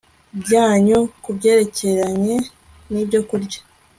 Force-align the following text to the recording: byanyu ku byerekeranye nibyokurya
byanyu 0.41 0.99
ku 1.23 1.29
byerekeranye 1.37 2.35
nibyokurya 2.91 3.59